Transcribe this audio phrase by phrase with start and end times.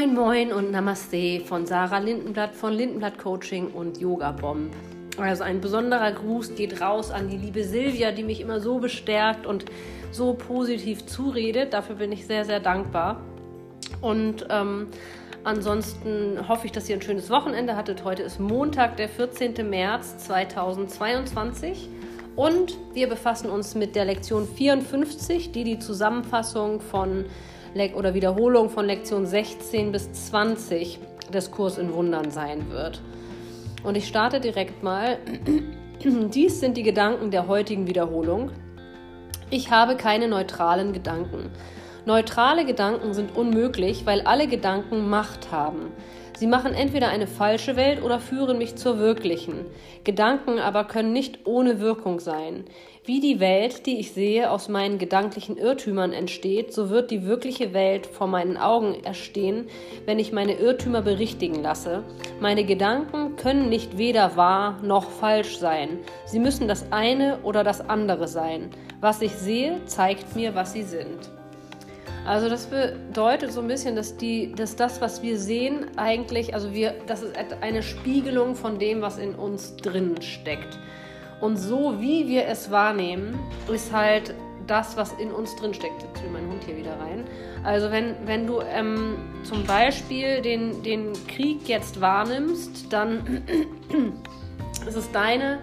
[0.00, 4.72] Moin Moin und Namaste von Sarah Lindenblatt von Lindenblatt Coaching und Yoga Bomb.
[5.18, 9.44] Also ein besonderer Gruß geht raus an die liebe Silvia, die mich immer so bestärkt
[9.44, 9.66] und
[10.10, 11.74] so positiv zuredet.
[11.74, 13.20] Dafür bin ich sehr, sehr dankbar.
[14.00, 14.88] Und ähm,
[15.44, 18.02] ansonsten hoffe ich, dass ihr ein schönes Wochenende hattet.
[18.02, 19.68] Heute ist Montag, der 14.
[19.68, 21.90] März 2022.
[22.36, 27.26] Und wir befassen uns mit der Lektion 54, die die Zusammenfassung von
[27.94, 30.98] oder Wiederholung von Lektion 16 bis 20
[31.32, 33.00] des Kurs in Wundern sein wird.
[33.82, 35.18] Und ich starte direkt mal.
[36.04, 38.50] Dies sind die Gedanken der heutigen Wiederholung.
[39.50, 41.50] Ich habe keine neutralen Gedanken.
[42.06, 45.92] Neutrale Gedanken sind unmöglich, weil alle Gedanken Macht haben.
[46.40, 49.66] Sie machen entweder eine falsche Welt oder führen mich zur wirklichen.
[50.04, 52.64] Gedanken aber können nicht ohne Wirkung sein.
[53.04, 57.74] Wie die Welt, die ich sehe, aus meinen gedanklichen Irrtümern entsteht, so wird die wirkliche
[57.74, 59.68] Welt vor meinen Augen erstehen,
[60.06, 62.04] wenn ich meine Irrtümer berichtigen lasse.
[62.40, 65.98] Meine Gedanken können nicht weder wahr noch falsch sein.
[66.24, 68.70] Sie müssen das eine oder das andere sein.
[69.02, 71.30] Was ich sehe, zeigt mir, was sie sind.
[72.26, 76.72] Also das bedeutet so ein bisschen, dass, die, dass das, was wir sehen, eigentlich, also
[76.72, 80.78] wir, das ist eine Spiegelung von dem, was in uns drin steckt.
[81.40, 83.38] Und so wie wir es wahrnehmen,
[83.72, 84.34] ist halt
[84.66, 86.02] das, was in uns drin steckt.
[86.02, 87.24] Jetzt will mein Hund hier wieder rein.
[87.64, 93.42] Also wenn, wenn du ähm, zum Beispiel den, den Krieg jetzt wahrnimmst, dann
[94.86, 95.58] ist es deine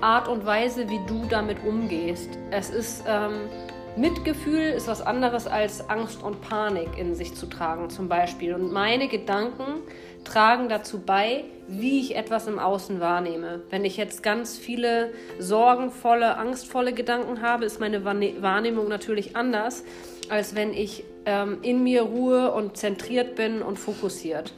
[0.00, 2.28] Art und Weise, wie du damit umgehst.
[2.50, 3.48] Es ist ähm,
[3.94, 8.54] Mitgefühl ist was anderes als Angst und Panik in sich zu tragen, zum Beispiel.
[8.54, 9.82] Und meine Gedanken
[10.24, 13.60] tragen dazu bei, wie ich etwas im Außen wahrnehme.
[13.68, 19.84] Wenn ich jetzt ganz viele sorgenvolle, angstvolle Gedanken habe, ist meine Wahrnehmung natürlich anders,
[20.30, 24.54] als wenn ich ähm, in mir Ruhe und zentriert bin und fokussiert.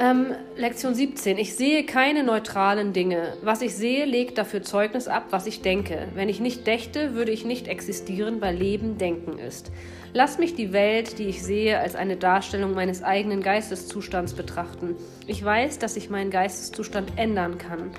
[0.00, 1.36] Ähm, Lektion 17.
[1.36, 3.34] Ich sehe keine neutralen Dinge.
[3.42, 6.08] Was ich sehe, legt dafür Zeugnis ab, was ich denke.
[6.14, 9.70] Wenn ich nicht dächte, würde ich nicht existieren, weil Leben Denken ist.
[10.14, 14.96] Lass mich die Welt, die ich sehe, als eine Darstellung meines eigenen Geisteszustands betrachten.
[15.26, 17.90] Ich weiß, dass ich meinen Geisteszustand ändern kann.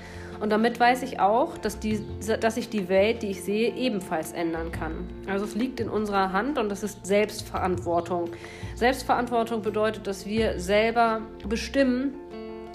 [0.41, 2.03] Und damit weiß ich auch, dass, die,
[2.40, 5.07] dass ich die Welt, die ich sehe, ebenfalls ändern kann.
[5.28, 8.31] Also es liegt in unserer Hand und das ist Selbstverantwortung.
[8.74, 12.16] Selbstverantwortung bedeutet, dass wir selber bestimmen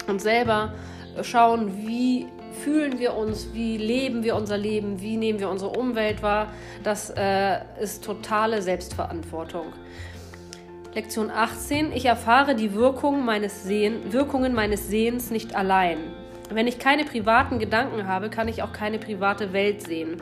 [0.07, 0.73] und selber
[1.23, 2.27] schauen, wie
[2.63, 6.53] fühlen wir uns, wie leben wir unser Leben, wie nehmen wir unsere Umwelt wahr.
[6.83, 9.65] Das äh, ist totale Selbstverantwortung.
[10.93, 11.91] Lektion 18.
[11.91, 15.97] Ich erfahre die Wirkung meines Sehen, Wirkungen meines Sehens nicht allein.
[16.49, 20.21] Wenn ich keine privaten Gedanken habe, kann ich auch keine private Welt sehen.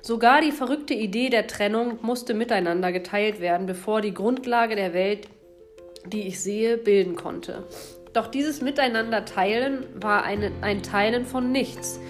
[0.00, 5.28] Sogar die verrückte Idee der Trennung musste miteinander geteilt werden, bevor die Grundlage der Welt,
[6.06, 7.64] die ich sehe, bilden konnte.
[8.12, 12.00] Doch dieses Miteinander teilen war eine, ein Teilen von nichts.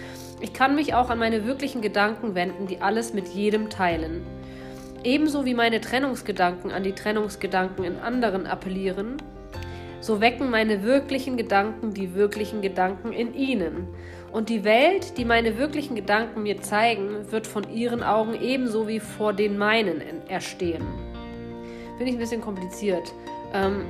[0.40, 4.24] Ich kann mich auch an meine wirklichen Gedanken wenden, die alles mit jedem teilen.
[5.02, 9.16] Ebenso wie meine Trennungsgedanken an die Trennungsgedanken in anderen appellieren,
[10.06, 13.88] so wecken meine wirklichen Gedanken die wirklichen Gedanken in ihnen.
[14.30, 19.00] Und die Welt, die meine wirklichen Gedanken mir zeigen, wird von ihren Augen ebenso wie
[19.00, 20.84] vor den meinen erstehen.
[21.96, 23.12] Finde ich ein bisschen kompliziert.
[23.52, 23.84] Ähm,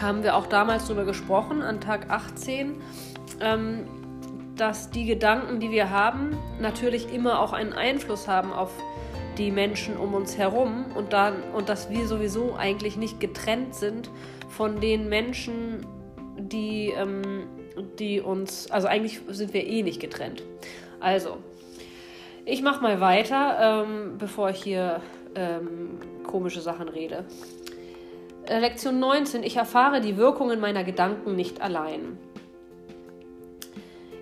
[0.00, 2.76] haben wir auch damals darüber gesprochen, an Tag 18,
[3.40, 3.80] ähm,
[4.56, 8.92] dass die Gedanken, die wir haben, natürlich immer auch einen Einfluss haben auf die
[9.50, 14.10] Menschen um uns herum und, dann, und dass wir sowieso eigentlich nicht getrennt sind
[14.48, 15.86] von den Menschen,
[16.38, 17.46] die, ähm,
[17.98, 20.42] die uns, also eigentlich sind wir eh nicht getrennt.
[21.00, 21.38] Also,
[22.44, 25.00] ich mache mal weiter, ähm, bevor ich hier
[25.34, 27.24] ähm, komische Sachen rede.
[28.46, 29.42] Äh, Lektion 19.
[29.44, 32.18] Ich erfahre die Wirkungen meiner Gedanken nicht allein.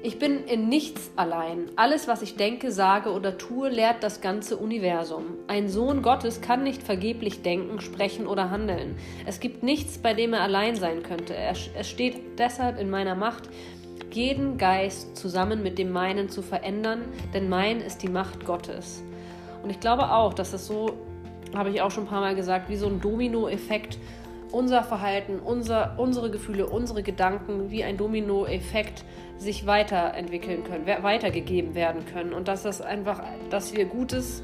[0.03, 1.67] Ich bin in nichts allein.
[1.77, 5.25] Alles, was ich denke, sage oder tue, lehrt das ganze Universum.
[5.47, 8.97] Ein Sohn Gottes kann nicht vergeblich denken, sprechen oder handeln.
[9.27, 11.35] Es gibt nichts, bei dem er allein sein könnte.
[11.37, 13.51] Es steht deshalb in meiner Macht,
[14.11, 17.03] jeden Geist zusammen mit dem meinen zu verändern,
[17.35, 19.03] denn mein ist die Macht Gottes.
[19.63, 20.95] Und ich glaube auch, dass es so,
[21.55, 23.99] habe ich auch schon ein paar Mal gesagt, wie so ein Dominoeffekt
[24.53, 29.05] unser Verhalten, unser, unsere Gefühle, unsere Gedanken wie ein Dominoeffekt
[29.39, 34.43] sich weiterentwickeln können, weitergegeben werden können und dass das einfach, dass wir Gutes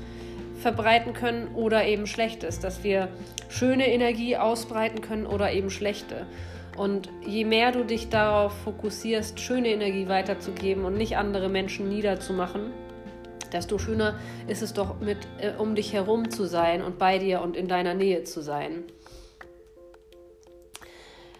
[0.60, 3.08] verbreiten können oder eben Schlechtes, dass wir
[3.48, 6.26] schöne Energie ausbreiten können oder eben schlechte.
[6.76, 12.72] Und je mehr du dich darauf fokussierst, schöne Energie weiterzugeben und nicht andere Menschen niederzumachen,
[13.52, 17.40] desto schöner ist es doch, mit äh, um dich herum zu sein und bei dir
[17.40, 18.84] und in deiner Nähe zu sein.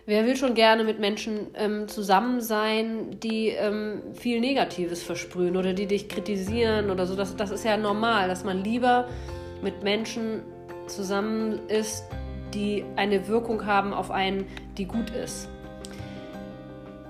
[0.09, 5.73] Wer will schon gerne mit Menschen ähm, zusammen sein, die ähm, viel Negatives versprühen oder
[5.73, 7.17] die dich kritisieren oder so?
[7.17, 9.09] Das, das ist ja normal, dass man lieber
[9.63, 10.43] mit Menschen
[10.87, 12.05] zusammen ist,
[12.55, 14.47] die eine Wirkung haben auf einen,
[14.79, 15.49] die gut ist.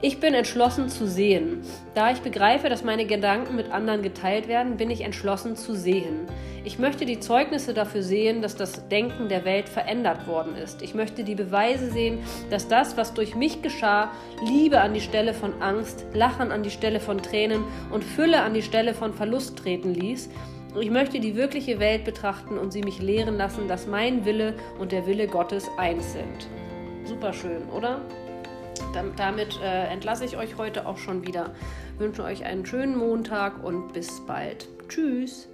[0.02, 1.62] Ich bin entschlossen zu sehen.
[1.94, 6.26] Da ich begreife, dass meine Gedanken mit anderen geteilt werden, bin ich entschlossen zu sehen.
[6.64, 10.82] Ich möchte die Zeugnisse dafür sehen, dass das Denken der Welt verändert worden ist.
[10.82, 12.18] Ich möchte die Beweise sehen,
[12.50, 14.10] dass das, was durch mich geschah,
[14.46, 18.52] Liebe an die Stelle von Angst, Lachen an die Stelle von Tränen und Fülle an
[18.52, 20.28] die Stelle von Verlust treten ließ.
[20.78, 24.92] Ich möchte die wirkliche Welt betrachten und sie mich lehren lassen, dass mein Wille und
[24.92, 26.48] der Wille Gottes eins sind.
[27.04, 28.02] Superschön, oder?
[29.16, 31.54] Damit äh, entlasse ich euch heute auch schon wieder.
[31.98, 34.68] Wünsche euch einen schönen Montag und bis bald.
[34.88, 35.48] Tschüss.